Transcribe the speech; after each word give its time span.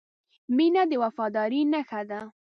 •مینه 0.55 0.83
د 0.89 0.91
وفادارۍ 1.03 1.61
نښه 1.71 2.01
ده. 2.09 2.21